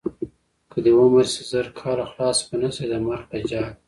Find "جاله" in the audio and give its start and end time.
3.49-3.73